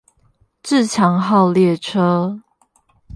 [0.63, 2.41] 自強號列車